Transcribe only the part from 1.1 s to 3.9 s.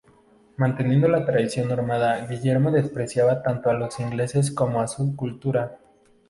tradición normanda, Guillermo despreciaba tanto a